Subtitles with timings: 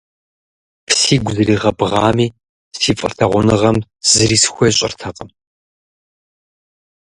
[0.99, 2.27] Сигу зригъэбгъами,
[2.79, 3.77] си фӏылъагъуныгъэм
[4.09, 5.29] зыри схуещӏэртэкъым.